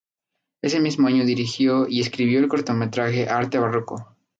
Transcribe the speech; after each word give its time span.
Ese 0.63 0.79
mismo 0.79 1.05
año 1.07 1.25
dirigió 1.27 1.87
y 1.87 2.01
escribió 2.01 2.39
el 2.39 2.47
cortometraje 2.47 3.29
Arte 3.29 3.59
Barroco. 3.59 4.15